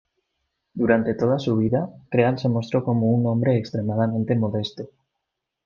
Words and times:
Durante 0.73 1.13
toda 1.13 1.37
su 1.37 1.55
vida, 1.57 1.87
Crean 2.09 2.39
se 2.39 2.49
mostró 2.49 2.83
como 2.83 3.05
un 3.11 3.23
hombre 3.27 3.55
extremadamente 3.59 4.33
modesto. 4.33 4.89